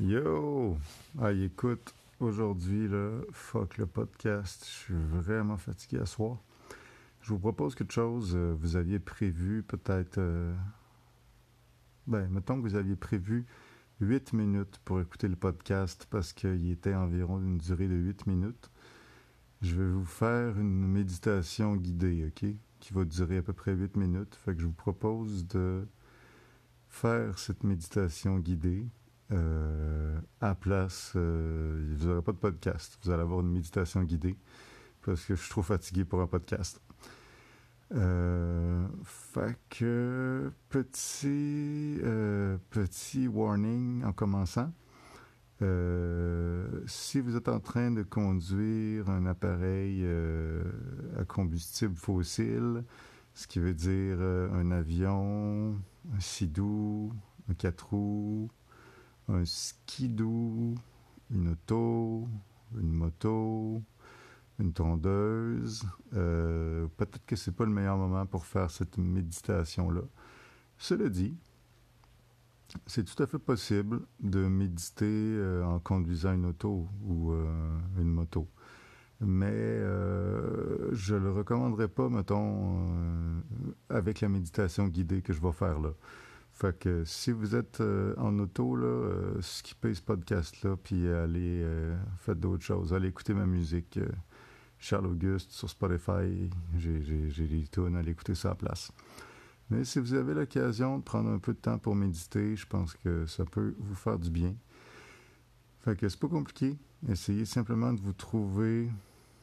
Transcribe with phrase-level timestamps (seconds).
[0.00, 0.76] Yo!
[1.20, 4.64] Ah, écoute, aujourd'hui, là, fuck le podcast.
[4.64, 6.38] Je suis vraiment fatigué à soir.
[7.20, 8.32] Je vous propose quelque chose.
[8.34, 10.18] euh, Vous aviez prévu peut-être.
[10.18, 10.54] euh,
[12.06, 13.44] Ben, mettons que vous aviez prévu
[14.00, 18.70] 8 minutes pour écouter le podcast parce qu'il était environ d'une durée de 8 minutes.
[19.60, 22.48] Je vais vous faire une méditation guidée, OK?
[22.80, 24.34] Qui va durer à peu près 8 minutes.
[24.36, 25.86] Fait que je vous propose de
[26.88, 28.86] faire cette méditation guidée.
[29.32, 32.98] Euh, à place, euh, vous n'aurez pas de podcast.
[33.02, 34.36] Vous allez avoir une méditation guidée
[35.04, 36.80] parce que je suis trop fatigué pour un podcast.
[37.92, 44.72] Euh, fait que petit, euh, petit warning en commençant.
[46.86, 50.06] Si vous êtes en train de conduire un appareil
[51.18, 52.82] à combustible fossile,
[53.34, 55.76] ce qui veut dire un avion,
[56.14, 57.12] un sidou,
[57.50, 58.48] un quatre roues,
[59.32, 60.74] un skidoo,
[61.30, 62.28] une auto,
[62.76, 63.82] une moto,
[64.58, 65.84] une tondeuse.
[66.14, 70.02] Euh, Peut-être que c'est pas le meilleur moment pour faire cette méditation-là.
[70.78, 71.36] Cela dit,
[72.86, 78.08] c'est tout à fait possible de méditer euh, en conduisant une auto ou euh, une
[78.08, 78.48] moto.
[79.22, 79.80] Mais
[80.92, 82.88] je le recommanderais pas, mettons,
[83.90, 85.90] avec la méditation guidée que je vais faire là.
[86.60, 91.62] Fait que si vous êtes euh, en auto, là, euh, skippez ce podcast-là, puis allez,
[91.62, 92.92] euh, faites d'autres choses.
[92.92, 93.96] Allez écouter ma musique.
[93.96, 94.06] euh,
[94.78, 96.50] Charles Auguste sur Spotify.
[96.76, 98.92] J'ai des tunes, allez écouter ça à la place.
[99.70, 102.94] Mais si vous avez l'occasion de prendre un peu de temps pour méditer, je pense
[102.94, 104.54] que ça peut vous faire du bien.
[105.80, 106.76] Fait que c'est pas compliqué.
[107.08, 108.90] Essayez simplement de vous trouver.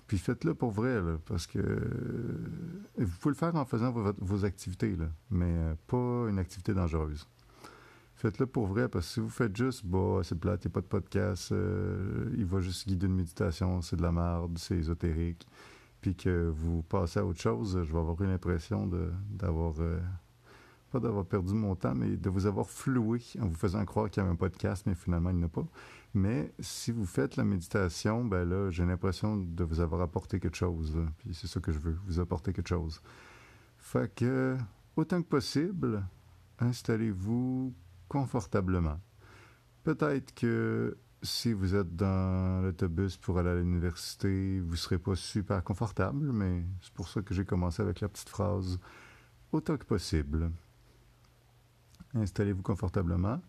[0.07, 2.39] Puis faites-le pour vrai, là, parce que euh,
[2.97, 6.73] vous pouvez le faire en faisant vos, vos activités, là, mais euh, pas une activité
[6.73, 7.27] dangereuse.
[8.17, 10.87] Faites-le pour vrai, parce que si vous faites juste, bah, c'est plate, il pas de
[10.87, 15.45] podcast, euh, il va juste guider une méditation, c'est de la merde, c'est ésotérique,
[16.01, 18.89] puis que vous passez à autre chose, je vais avoir l'impression
[19.29, 19.99] d'avoir, euh,
[20.91, 24.21] pas d'avoir perdu mon temps, mais de vous avoir floué en vous faisant croire qu'il
[24.21, 25.65] y avait un podcast, mais finalement, il n'y en a pas.
[26.13, 30.57] Mais si vous faites la méditation, ben là, j'ai l'impression de vous avoir apporté quelque
[30.57, 30.97] chose.
[31.19, 33.01] Puis c'est ça que je veux, vous apporter quelque chose.
[33.77, 34.57] Fait que,
[34.95, 36.03] autant que possible,
[36.59, 37.73] installez-vous
[38.07, 38.99] confortablement.
[39.83, 45.15] Peut-être que si vous êtes dans l'autobus pour aller à l'université, vous ne serez pas
[45.15, 48.79] super confortable, mais c'est pour ça que j'ai commencé avec la petite phrase
[49.51, 50.51] autant que possible.
[52.15, 53.41] Installez-vous confortablement.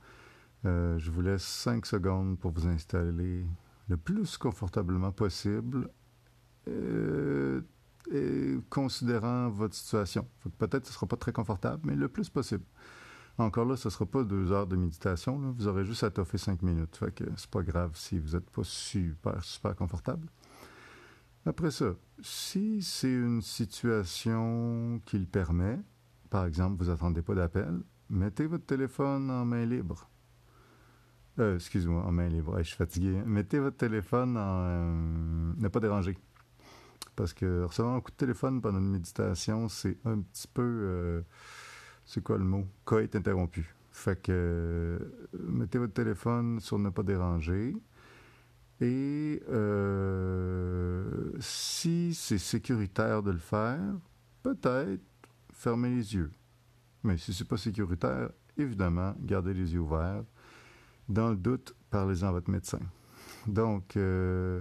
[0.65, 3.47] Euh, je vous laisse 5 secondes pour vous installer
[3.89, 5.89] le plus confortablement possible,
[6.69, 7.63] euh,
[8.11, 10.27] et considérant votre situation.
[10.59, 12.65] Peut-être ce ne sera pas très confortable, mais le plus possible.
[13.37, 15.39] Encore là, ce ne sera pas deux heures de méditation.
[15.57, 16.97] Vous aurez juste à toffer cinq minutes.
[16.97, 20.27] Fait que c'est pas grave si vous n'êtes pas super, super confortable.
[21.47, 25.79] Après ça, si c'est une situation qui le permet,
[26.31, 27.81] par exemple, vous attendez pas d'appel,
[28.11, 30.09] mettez votre téléphone en main libre.
[31.39, 32.59] Euh, excuse-moi, en main libre.
[32.59, 33.23] Je suis fatigué.
[33.25, 36.19] Mettez votre téléphone en euh, ne pas déranger.
[37.15, 40.63] Parce que recevoir un coup de téléphone pendant une méditation, c'est un petit peu.
[40.63, 41.23] euh,
[42.05, 42.67] c'est quoi le mot?
[42.85, 43.75] Coït interrompu.
[43.91, 44.99] Fait que euh,
[45.39, 47.77] mettez votre téléphone sur ne pas déranger.
[48.81, 49.43] Et
[51.41, 53.81] si c'est sécuritaire de le faire,
[54.43, 55.03] peut-être
[55.53, 56.31] fermez les yeux.
[57.05, 60.25] Mais si c'est pas sécuritaire, évidemment, gardez les yeux ouverts.
[61.09, 62.81] Dans le doute, parlez-en à votre médecin.
[63.47, 64.61] Donc, euh,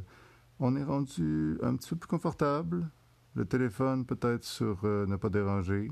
[0.59, 2.89] on est rendu un petit peu plus confortable.
[3.35, 5.91] Le téléphone peut-être sur euh, ne pas déranger.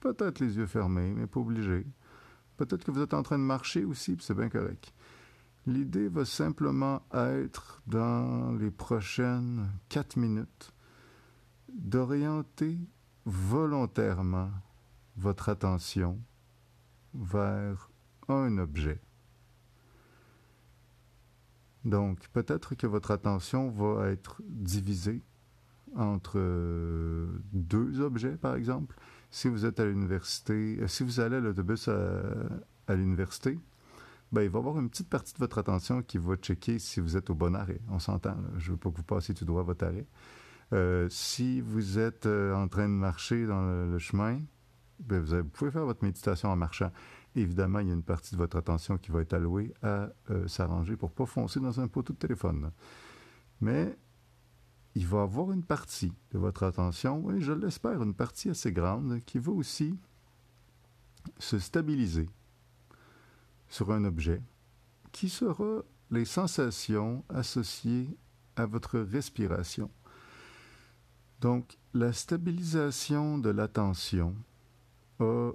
[0.00, 1.86] Peut-être les yeux fermés, mais pas obligé.
[2.56, 4.92] Peut-être que vous êtes en train de marcher aussi, puis c'est bien correct.
[5.66, 10.72] L'idée va simplement être, dans les prochaines quatre minutes,
[11.72, 12.78] d'orienter
[13.24, 14.50] volontairement
[15.16, 16.18] votre attention
[17.14, 17.90] vers
[18.28, 19.00] un objet.
[21.84, 25.22] Donc, peut-être que votre attention va être divisée
[25.96, 28.96] entre euh, deux objets, par exemple.
[29.30, 32.22] Si vous êtes à l'université, euh, si vous allez à l'autobus à,
[32.88, 33.58] à l'université,
[34.32, 37.00] ben, il va y avoir une petite partie de votre attention qui va checker si
[37.00, 37.80] vous êtes au bon arrêt.
[37.90, 40.06] On s'entend, je ne veux pas que vous passiez tout droit à votre arrêt.
[40.72, 44.40] Euh, si vous êtes euh, en train de marcher dans le chemin,
[45.06, 46.90] ben, vous, pouvez faire votre méditation en marchant.
[47.34, 50.46] Évidemment, il y a une partie de votre attention qui va être allouée à euh,
[50.46, 52.70] s'arranger pour ne pas foncer dans un poteau de téléphone.
[53.60, 53.96] Mais
[54.94, 59.20] il va avoir une partie de votre attention, et je l'espère, une partie assez grande,
[59.24, 59.98] qui va aussi
[61.38, 62.28] se stabiliser
[63.68, 64.40] sur un objet
[65.10, 68.16] qui sera les sensations associées
[68.56, 69.90] à votre respiration.
[71.40, 74.36] Donc, la stabilisation de l'attention
[75.20, 75.52] a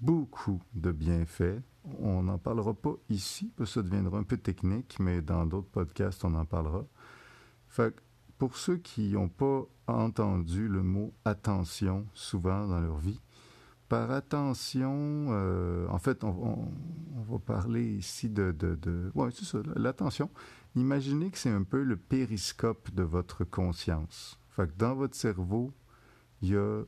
[0.00, 1.60] beaucoup de bienfaits.
[1.98, 5.68] On n'en parlera pas ici, parce que ça deviendra un peu technique, mais dans d'autres
[5.68, 6.84] podcasts, on en parlera.
[8.38, 13.20] Pour ceux qui n'ont pas entendu le mot attention souvent dans leur vie,
[13.88, 16.68] par attention, euh, en fait, on,
[17.28, 18.52] va parler ici de...
[18.52, 20.30] de, oui, c'est ça, l'attention.
[20.74, 24.38] Imaginez que c'est un peu le périscope de votre conscience.
[24.78, 25.72] Dans votre cerveau,
[26.42, 26.82] il y a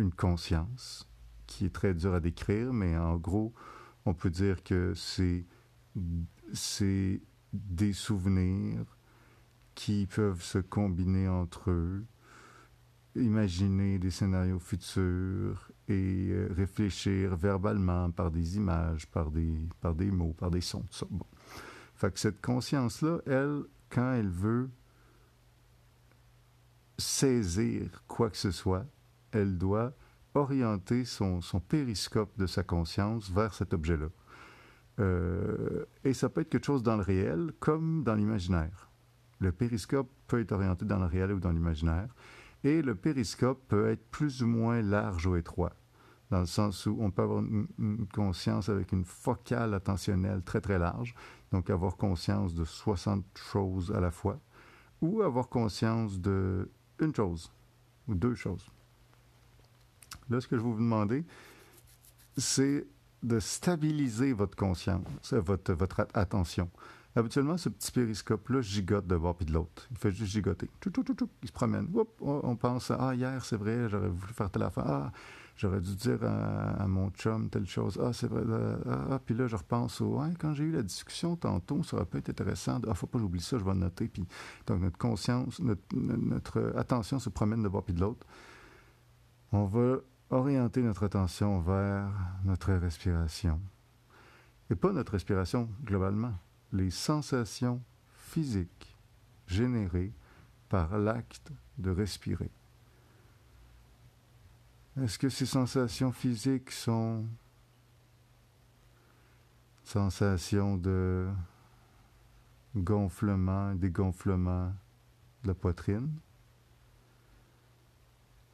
[0.00, 1.08] une conscience
[1.46, 3.52] qui est très dure à décrire, mais en gros,
[4.06, 5.44] on peut dire que c'est,
[6.52, 7.20] c'est
[7.52, 8.96] des souvenirs
[9.74, 12.04] qui peuvent se combiner entre eux,
[13.16, 20.10] imaginer des scénarios futurs et euh, réfléchir verbalement par des images, par des, par des
[20.10, 20.86] mots, par des sons.
[20.90, 21.06] Ça.
[21.10, 21.26] Bon.
[22.14, 24.70] Cette conscience-là, elle, quand elle veut
[26.96, 28.86] saisir quoi que ce soit,
[29.32, 29.92] elle doit
[30.34, 34.06] orienter son, périscope de sa conscience vers cet objet-là.
[35.00, 38.90] Euh, et ça peut être quelque chose dans le réel comme dans l'imaginaire.
[39.38, 42.08] Le périscope peut être orienté dans le réel ou dans l'imaginaire.
[42.62, 45.72] Et le périscope peut être plus ou moins large ou étroit,
[46.30, 50.78] dans le sens où on peut avoir une, conscience avec une focale attentionnelle très très
[50.78, 51.14] large,
[51.52, 54.38] donc avoir conscience de 60 choses à la fois,
[55.00, 57.50] ou avoir conscience de une chose
[58.08, 58.70] ou deux choses.
[60.30, 61.24] Là, ce que je vais vous demander,
[62.36, 62.86] c'est
[63.22, 66.70] de stabiliser votre conscience, votre, attention.
[67.16, 69.88] Habituellement, ce petit périscope-là gigote de bord puis de l'autre.
[69.90, 70.70] Il fait juste gigoter.
[70.86, 71.88] il se promène.
[72.20, 74.84] on pense Ah, hier, c'est vrai, j'aurais voulu faire telle affaire.
[74.86, 75.12] Ah,
[75.56, 78.00] j'aurais dû dire à, mon chum telle chose.
[78.00, 78.42] Ah, c'est vrai.
[78.86, 82.06] Ah, ah, puis là, je repense au quand j'ai eu la discussion tantôt, ça aurait
[82.06, 82.80] pu être intéressant.
[82.88, 84.06] Ah, faut pas j'oublie ça, je vais noter.
[84.06, 84.24] Puis,
[84.68, 88.24] donc, notre conscience, notre, notre attention se promène de bord puis de l'autre.
[89.50, 89.96] On va
[90.30, 92.08] orienter notre attention vers
[92.44, 93.60] notre respiration.
[94.70, 96.34] Et pas notre respiration globalement
[96.72, 97.82] les sensations
[98.14, 98.96] physiques
[99.46, 100.12] générées
[100.68, 102.50] par l'acte de respirer.
[105.00, 107.24] Est-ce que ces sensations physiques sont
[109.82, 111.28] sensations de
[112.76, 114.72] gonflement, dégonflement
[115.42, 116.12] de la poitrine?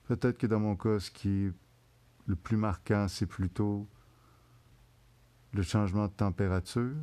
[0.05, 1.51] Peut-être que dans mon cas, ce qui
[2.27, 3.87] le plus marquant, c'est plutôt
[5.53, 6.97] le changement de température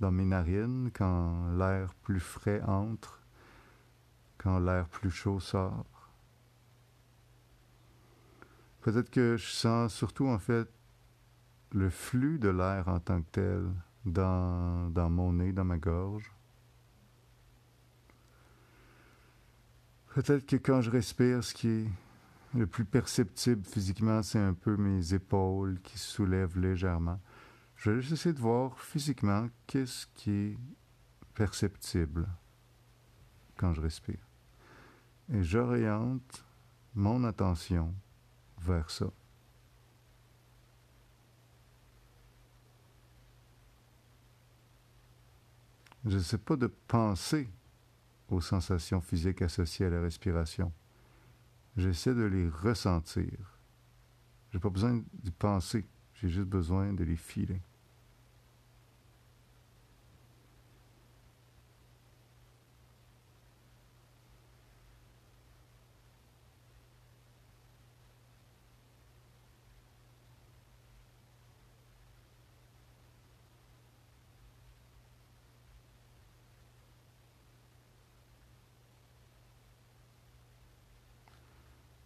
[0.00, 3.20] dans mes narines quand l'air plus frais entre,
[4.38, 5.86] quand l'air plus chaud sort.
[8.82, 10.68] Peut-être que je sens surtout en fait
[11.70, 13.72] le flux de l'air en tant que tel
[14.04, 16.32] dans, dans mon nez, dans ma gorge.
[20.14, 21.88] Peut-être que quand je respire, ce qui est
[22.54, 27.20] le plus perceptible physiquement, c'est un peu mes épaules qui se soulèvent légèrement.
[27.76, 30.58] Je vais juste essayer de voir physiquement qu'est-ce qui est
[31.34, 32.28] perceptible
[33.56, 34.28] quand je respire.
[35.32, 36.44] Et j'oriente
[36.94, 37.94] mon attention
[38.60, 39.06] vers ça.
[46.04, 47.48] Je ne sais pas de penser
[48.28, 50.72] aux sensations physiques associées à la respiration.
[51.76, 53.58] J'essaie de les ressentir.
[54.50, 57.62] Je n'ai pas besoin d'y penser, j'ai juste besoin de les filer.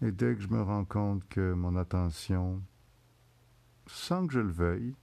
[0.06, 2.62] Et dès que je me rends compte que mon attention,
[3.88, 4.94] sans que je le veuille,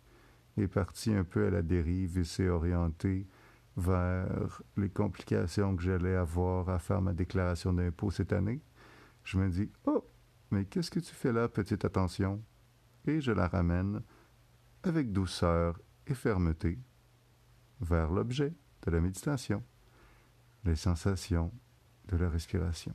[0.55, 3.27] est partie un peu à la dérive et s'est orientée
[3.75, 8.61] vers les complications que j'allais avoir à faire ma déclaration d'impôt cette année,
[9.25, 10.07] je me dis Oh,
[10.51, 12.41] mais qu'est-ce que tu fais là, petite attention
[13.05, 14.01] Et je la ramène
[14.83, 16.79] avec douceur et fermeté
[17.81, 19.61] vers l'objet de la méditation,
[20.63, 21.51] les sensations
[22.07, 22.93] de la respiration.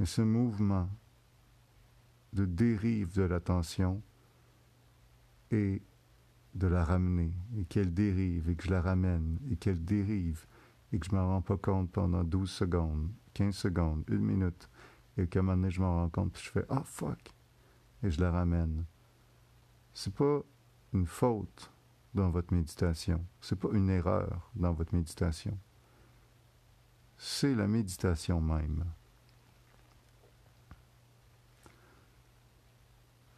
[0.00, 0.88] Et ce mouvement
[2.32, 4.02] de dérive de l'attention
[5.50, 5.82] est
[6.54, 10.46] de la ramener et qu'elle dérive et que je la ramène et qu'elle dérive
[10.92, 14.68] et que je m'en rends pas compte pendant 12 secondes, 15 secondes, une minute
[15.16, 17.32] et qu'à un moment donné je m'en rends compte puis je fais ah fuck
[18.02, 18.86] et je la ramène.
[19.92, 20.40] C'est pas
[20.94, 21.70] une faute
[22.14, 25.56] dans votre méditation, c'est pas une erreur dans votre méditation.
[27.18, 28.84] C'est la méditation même.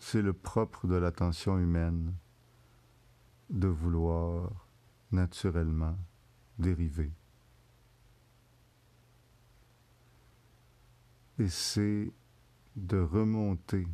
[0.04, 2.12] C'est le propre de l'attention humaine
[3.48, 4.66] de vouloir
[5.12, 5.96] naturellement
[6.58, 7.12] dériver.
[11.38, 12.12] Et c'est
[12.74, 13.86] de remonter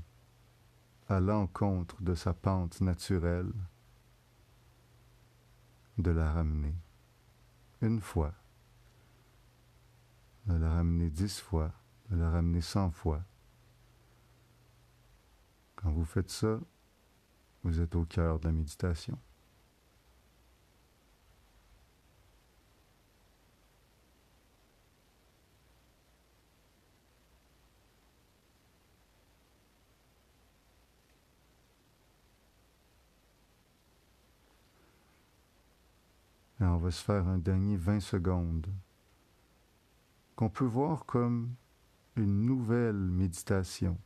[1.09, 3.53] à l'encontre de sa pente naturelle,
[5.99, 6.75] de la ramener
[7.83, 8.33] une fois,
[10.47, 11.71] de la ramener dix fois,
[12.11, 13.23] de la ramener cent fois.
[15.81, 16.59] Quand vous faites ça,
[17.63, 19.17] vous êtes au cœur de la méditation.
[36.61, 38.67] Et on va se faire un dernier 20 secondes
[40.35, 41.55] qu'on peut voir comme
[42.17, 43.97] une nouvelle méditation,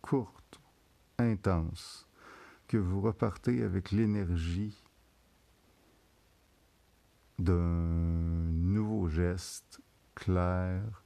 [0.00, 0.61] courte,
[1.22, 2.06] intense,
[2.68, 4.76] que vous repartez avec l'énergie
[7.38, 7.56] d'un
[8.52, 9.80] nouveau geste
[10.14, 11.04] clair,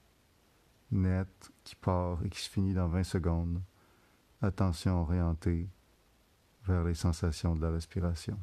[0.90, 3.62] net, qui part et qui se finit dans 20 secondes.
[4.42, 5.68] Attention orientée
[6.64, 8.38] vers les sensations de la respiration.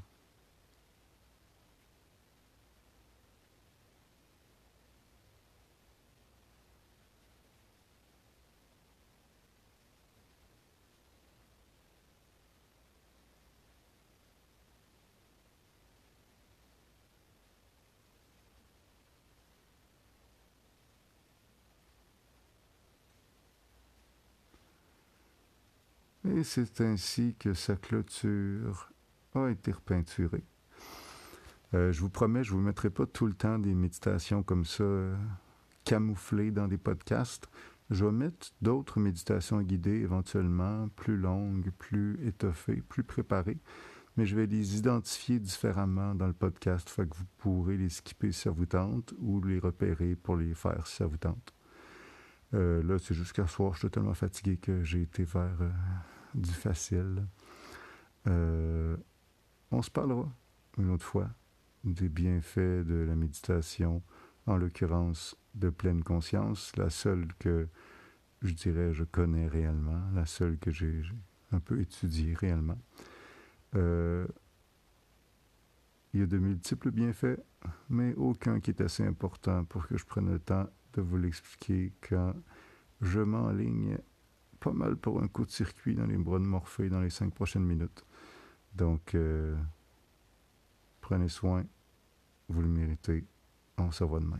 [26.25, 28.89] Et c'est ainsi que sa clôture
[29.35, 30.45] a été repeinturée.
[31.73, 34.63] Euh, je vous promets, je ne vous mettrai pas tout le temps des méditations comme
[34.63, 35.15] ça, euh,
[35.83, 37.49] camouflées dans des podcasts.
[37.89, 43.57] Je vais mettre d'autres méditations guidées, éventuellement plus longues, plus étoffées, plus préparées,
[44.15, 48.31] mais je vais les identifier différemment dans le podcast, fait que vous pourrez les skipper
[48.31, 51.53] si ça vous tente ou les repérer pour les faire si ça vous tente.
[52.53, 55.57] Euh, là, c'est jusqu'à soir, je suis tellement fatigué que j'ai été vers
[56.35, 57.25] du facile.
[58.27, 58.95] Euh,
[59.71, 60.31] on se parlera
[60.77, 61.29] une autre fois
[61.83, 64.01] des bienfaits de la méditation,
[64.45, 67.67] en l'occurrence de pleine conscience, la seule que
[68.41, 71.03] je dirais je connais réellement, la seule que j'ai
[71.51, 72.79] un peu étudiée réellement.
[73.75, 74.27] Euh,
[76.13, 77.39] il y a de multiples bienfaits,
[77.89, 81.91] mais aucun qui est assez important pour que je prenne le temps de vous l'expliquer
[82.07, 82.33] quand
[83.01, 83.97] je m'enligne
[84.63, 86.45] pas mal pour un coup de circuit dans les bras de
[86.89, 88.05] dans les cinq prochaines minutes.
[88.73, 89.55] Donc, euh,
[91.01, 91.65] prenez soin,
[92.47, 93.25] vous le méritez.
[93.77, 94.39] On se voit demain.